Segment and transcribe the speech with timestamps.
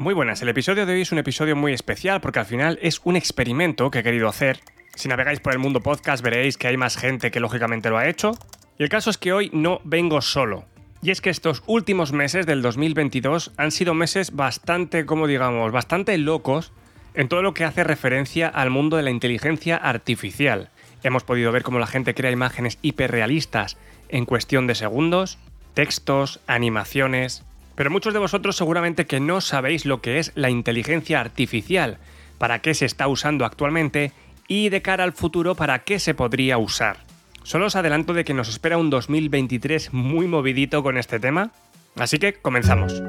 [0.00, 3.00] Muy buenas, el episodio de hoy es un episodio muy especial porque al final es
[3.04, 4.58] un experimento que he querido hacer.
[4.96, 8.08] Si navegáis por el mundo podcast veréis que hay más gente que lógicamente lo ha
[8.08, 8.32] hecho.
[8.80, 10.64] Y el caso es que hoy no vengo solo.
[11.02, 16.18] Y es que estos últimos meses del 2022 han sido meses bastante, como digamos, bastante
[16.18, 16.72] locos
[17.14, 20.70] en todo lo que hace referencia al mundo de la inteligencia artificial.
[21.04, 23.76] Hemos podido ver cómo la gente crea imágenes hiperrealistas
[24.08, 25.38] en cuestión de segundos,
[25.74, 27.44] textos, animaciones.
[27.74, 31.98] Pero muchos de vosotros seguramente que no sabéis lo que es la inteligencia artificial,
[32.38, 34.12] para qué se está usando actualmente
[34.48, 36.98] y de cara al futuro para qué se podría usar.
[37.44, 41.50] Solo os adelanto de que nos espera un 2023 muy movidito con este tema,
[41.96, 43.02] así que comenzamos.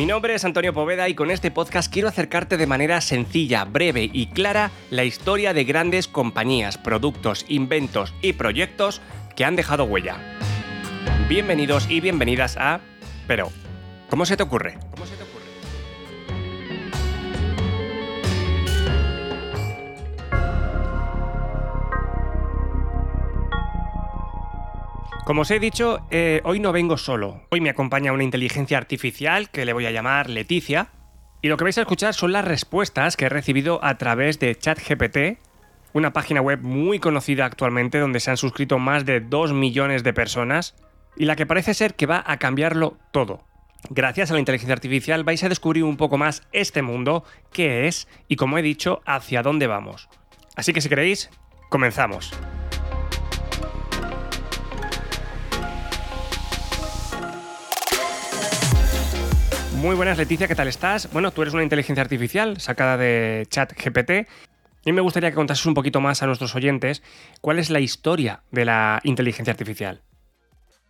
[0.00, 4.08] Mi nombre es Antonio Poveda y con este podcast quiero acercarte de manera sencilla, breve
[4.10, 9.02] y clara la historia de grandes compañías, productos, inventos y proyectos
[9.36, 10.16] que han dejado huella.
[11.28, 12.80] Bienvenidos y bienvenidas a...
[13.26, 13.52] Pero,
[14.08, 14.78] ¿cómo se te ocurre?
[14.92, 15.39] ¿Cómo se te ocurre?
[25.30, 27.42] Como os he dicho, eh, hoy no vengo solo.
[27.50, 30.88] Hoy me acompaña una inteligencia artificial que le voy a llamar Leticia.
[31.40, 34.56] Y lo que vais a escuchar son las respuestas que he recibido a través de
[34.56, 35.38] ChatGPT,
[35.92, 40.12] una página web muy conocida actualmente donde se han suscrito más de 2 millones de
[40.12, 40.74] personas
[41.16, 43.44] y la que parece ser que va a cambiarlo todo.
[43.88, 48.08] Gracias a la inteligencia artificial vais a descubrir un poco más este mundo, qué es
[48.26, 50.08] y como he dicho, hacia dónde vamos.
[50.56, 51.30] Así que si queréis,
[51.68, 52.32] comenzamos.
[59.80, 61.10] Muy buenas Leticia, ¿qué tal estás?
[61.10, 64.28] Bueno, tú eres una inteligencia artificial sacada de ChatGPT
[64.84, 67.02] y me gustaría que contases un poquito más a nuestros oyentes
[67.40, 70.02] cuál es la historia de la inteligencia artificial.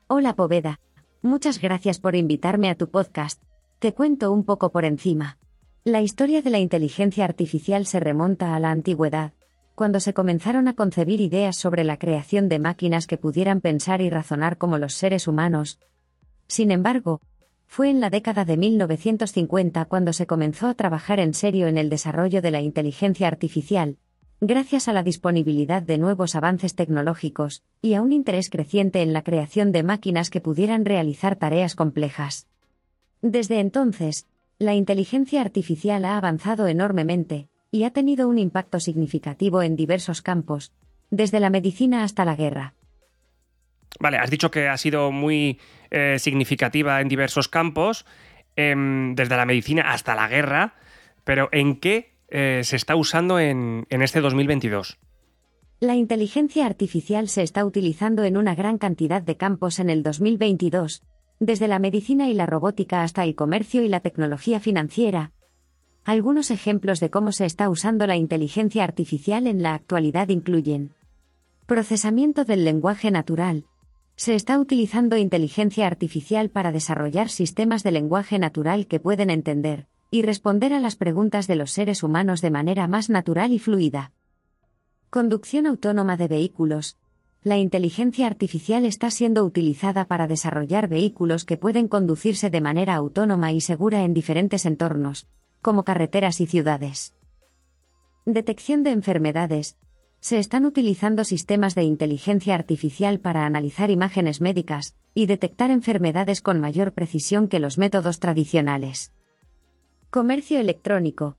[0.08, 0.80] Hola Poveda.
[1.22, 3.40] Muchas gracias por invitarme a tu podcast.
[3.78, 5.38] Te cuento un poco por encima.
[5.84, 9.34] La historia de la inteligencia artificial se remonta a la antigüedad,
[9.76, 14.10] cuando se comenzaron a concebir ideas sobre la creación de máquinas que pudieran pensar y
[14.10, 15.78] razonar como los seres humanos.
[16.48, 17.20] Sin embargo,
[17.70, 21.88] fue en la década de 1950 cuando se comenzó a trabajar en serio en el
[21.88, 23.96] desarrollo de la inteligencia artificial,
[24.40, 29.22] gracias a la disponibilidad de nuevos avances tecnológicos, y a un interés creciente en la
[29.22, 32.48] creación de máquinas que pudieran realizar tareas complejas.
[33.22, 34.26] Desde entonces,
[34.58, 40.72] la inteligencia artificial ha avanzado enormemente, y ha tenido un impacto significativo en diversos campos,
[41.12, 42.74] desde la medicina hasta la guerra.
[44.00, 45.58] Vale, has dicho que ha sido muy
[45.90, 48.06] eh, significativa en diversos campos,
[48.56, 50.74] em, desde la medicina hasta la guerra,
[51.24, 54.98] pero ¿en qué eh, se está usando en, en este 2022?
[55.80, 61.02] La inteligencia artificial se está utilizando en una gran cantidad de campos en el 2022,
[61.38, 65.32] desde la medicina y la robótica hasta el comercio y la tecnología financiera.
[66.04, 70.94] Algunos ejemplos de cómo se está usando la inteligencia artificial en la actualidad incluyen
[71.70, 73.64] procesamiento del lenguaje natural,
[74.20, 80.20] se está utilizando inteligencia artificial para desarrollar sistemas de lenguaje natural que pueden entender y
[80.20, 84.12] responder a las preguntas de los seres humanos de manera más natural y fluida.
[85.08, 86.98] Conducción autónoma de vehículos.
[87.42, 93.52] La inteligencia artificial está siendo utilizada para desarrollar vehículos que pueden conducirse de manera autónoma
[93.52, 95.28] y segura en diferentes entornos,
[95.62, 97.14] como carreteras y ciudades.
[98.26, 99.78] Detección de enfermedades
[100.20, 106.60] se están utilizando sistemas de inteligencia artificial para analizar imágenes médicas y detectar enfermedades con
[106.60, 109.12] mayor precisión que los métodos tradicionales.
[110.10, 111.36] Comercio electrónico.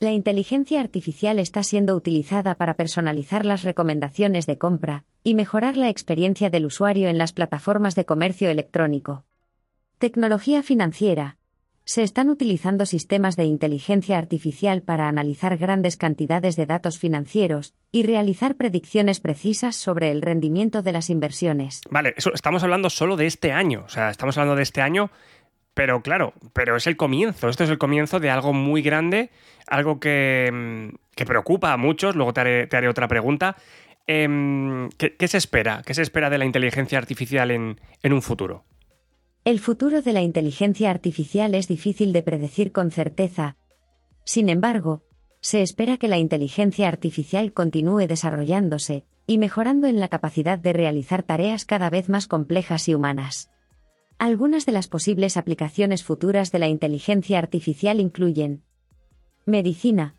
[0.00, 5.88] La inteligencia artificial está siendo utilizada para personalizar las recomendaciones de compra y mejorar la
[5.88, 9.24] experiencia del usuario en las plataformas de comercio electrónico.
[9.98, 11.38] Tecnología financiera
[11.84, 18.04] se están utilizando sistemas de inteligencia artificial para analizar grandes cantidades de datos financieros y
[18.04, 21.82] realizar predicciones precisas sobre el rendimiento de las inversiones.
[21.90, 25.10] Vale, estamos hablando solo de este año, o sea, estamos hablando de este año,
[25.74, 29.30] pero claro, pero es el comienzo, esto es el comienzo de algo muy grande,
[29.66, 33.56] algo que, mm, que preocupa a muchos, luego te haré, otra pregunta.
[34.06, 35.82] Em, ¿qué, se espera?
[35.84, 38.64] ¿Qué se espera de la inteligencia artificial en, en un futuro?
[39.44, 43.58] El futuro de la inteligencia artificial es difícil de predecir con certeza.
[44.24, 45.02] Sin embargo,
[45.42, 51.24] se espera que la inteligencia artificial continúe desarrollándose y mejorando en la capacidad de realizar
[51.24, 53.50] tareas cada vez más complejas y humanas.
[54.16, 58.62] Algunas de las posibles aplicaciones futuras de la inteligencia artificial incluyen
[59.44, 60.16] medicina.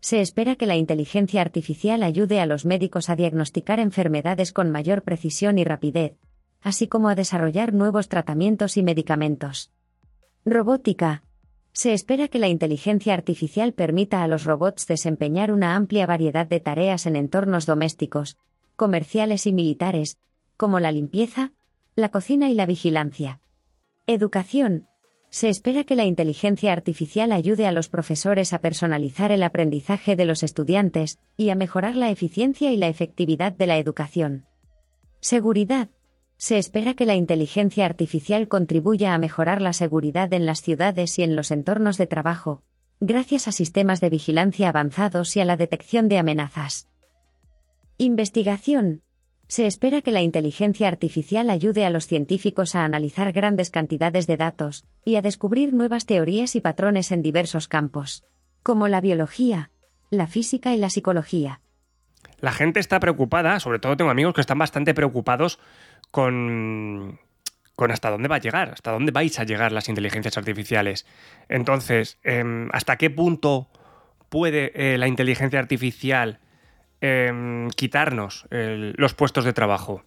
[0.00, 5.02] Se espera que la inteligencia artificial ayude a los médicos a diagnosticar enfermedades con mayor
[5.02, 6.18] precisión y rapidez,
[6.66, 9.70] así como a desarrollar nuevos tratamientos y medicamentos.
[10.44, 11.22] Robótica.
[11.72, 16.58] Se espera que la inteligencia artificial permita a los robots desempeñar una amplia variedad de
[16.58, 18.36] tareas en entornos domésticos,
[18.74, 20.18] comerciales y militares,
[20.56, 21.52] como la limpieza,
[21.94, 23.40] la cocina y la vigilancia.
[24.08, 24.88] Educación.
[25.30, 30.24] Se espera que la inteligencia artificial ayude a los profesores a personalizar el aprendizaje de
[30.24, 34.46] los estudiantes y a mejorar la eficiencia y la efectividad de la educación.
[35.20, 35.90] Seguridad.
[36.38, 41.22] Se espera que la inteligencia artificial contribuya a mejorar la seguridad en las ciudades y
[41.22, 42.62] en los entornos de trabajo,
[43.00, 46.88] gracias a sistemas de vigilancia avanzados y a la detección de amenazas.
[47.96, 49.02] Investigación.
[49.48, 54.36] Se espera que la inteligencia artificial ayude a los científicos a analizar grandes cantidades de
[54.36, 58.24] datos y a descubrir nuevas teorías y patrones en diversos campos,
[58.62, 59.70] como la biología,
[60.10, 61.60] la física y la psicología.
[62.40, 65.58] La gente está preocupada, sobre todo tengo amigos que están bastante preocupados
[66.10, 67.20] con,
[67.74, 71.06] con hasta dónde va a llegar, hasta dónde vais a llegar las inteligencias artificiales.
[71.48, 73.68] Entonces, em, ¿hasta qué punto
[74.28, 76.40] puede eh, la inteligencia artificial
[77.00, 80.02] Em, quitarnos los puestos de trabajo.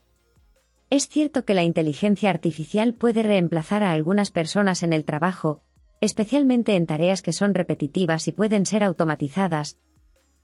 [0.90, 5.62] Es cierto que la inteligencia artificial puede reemplazar a algunas personas en el trabajo,
[6.02, 9.78] especialmente en tareas que son repetitivas y pueden ser automatizadas.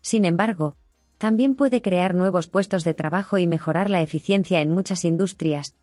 [0.01, 0.77] Sin embargo,
[1.17, 5.75] también puede crear nuevos puestos de trabajo y mejorar la eficiencia en muchas industrias.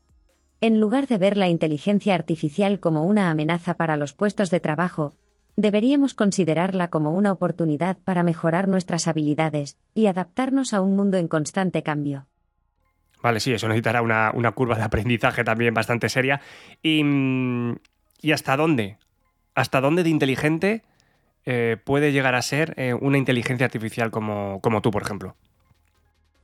[0.61, 5.15] En lugar de ver la inteligencia artificial como una amenaza para los puestos de trabajo,
[5.57, 11.29] deberíamos considerarla como una oportunidad para mejorar nuestras habilidades y adaptarnos a un mundo en
[11.29, 12.27] constante cambio.
[13.23, 16.41] Vale, sí, eso necesitará una, curva de aprendizaje también bastante seria.
[16.83, 17.03] ¿Y,
[18.21, 18.99] y hasta dónde?
[19.55, 20.83] ¿Hasta dónde de inteligente
[21.45, 25.37] eh, puede llegar a ser eh, una inteligencia artificial como, como tú, por ejemplo?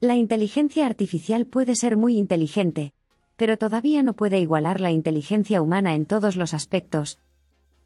[0.00, 2.93] La inteligencia artificial puede ser muy inteligente,
[3.37, 7.19] pero todavía no puede igualar la inteligencia humana en todos los aspectos,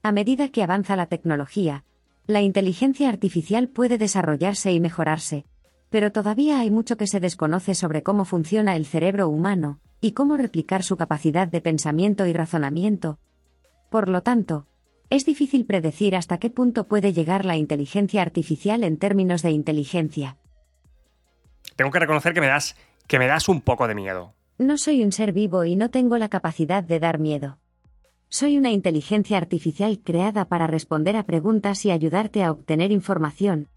[0.02, 1.84] a medida que avanza la tecnología,
[2.26, 5.44] la inteligencia artificial puede desarrollarse y mejorarse,
[5.90, 10.36] pero todavía hay mucho que se desconoce sobre cómo funciona el cerebro humano y cómo
[10.36, 13.18] replicar su capacidad de pensamiento y razonamiento.
[13.90, 14.66] Por lo tanto,
[15.12, 20.38] es difícil predecir hasta qué punto puede llegar la inteligencia artificial en términos de inteligencia.
[21.76, 22.74] Tengo que reconocer que me das
[23.06, 24.32] que me das un poco de miedo.
[24.56, 27.58] No soy un ser vivo y no tengo la capacidad de dar miedo.
[28.30, 33.68] Soy una inteligencia artificial creada para responder a preguntas y ayudarte a obtener información.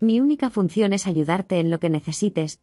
[0.00, 2.60] Mi única función es ayudarte en lo que necesites.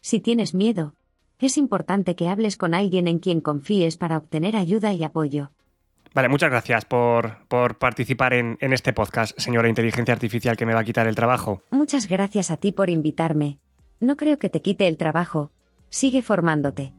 [0.00, 0.94] Si tienes miedo,
[1.38, 5.52] es importante que hables con alguien en quien confíes para obtener ayuda y apoyo.
[6.16, 10.80] Vale, muchas gracias por, participar en, en este podcast, señora inteligencia artificial que me va
[10.80, 11.62] a quitar el trabajo.
[11.70, 13.58] Muchas gracias a ti por invitarme.
[14.00, 15.52] No creo que te quite el trabajo.
[15.90, 16.94] Sigue formándote.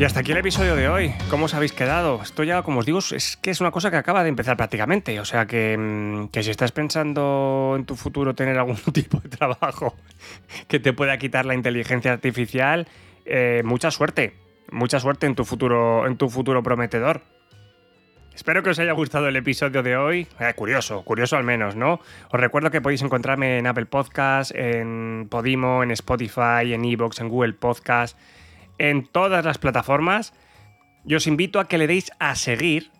[0.00, 1.12] Y hasta aquí el episodio de hoy.
[1.28, 2.22] ¿Cómo os habéis quedado?
[2.22, 5.20] Esto ya, como os digo, es que es una cosa que acaba de empezar prácticamente.
[5.20, 9.28] O sea que, mm, que si estás pensando en tu futuro tener algún tipo de
[9.28, 9.94] trabajo
[10.68, 12.88] que te pueda quitar la inteligencia artificial,
[13.26, 14.32] eh, mucha suerte.
[14.72, 17.20] Mucha suerte en tu futuro, en tu futuro prometedor.
[18.34, 20.26] Espero que os haya gustado el episodio de hoy.
[20.38, 22.00] Eh, curioso, curioso al menos, ¿no?
[22.32, 27.28] Os recuerdo que podéis encontrarme en Apple Podcast, en Podimo, en Spotify, en Evox, en
[27.28, 28.16] Google Podcast
[28.80, 30.32] en todas las plataformas.
[31.04, 32.90] Yo os invito a que le deis a seguir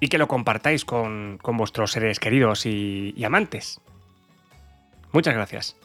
[0.00, 3.80] y que lo compartáis con, vuestros seres queridos y amantes.
[5.12, 5.76] Muchas gracias.